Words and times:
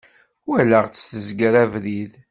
Walaɣ-tt 0.47 1.07
tezger 1.11 1.53
abrid. 1.63 2.11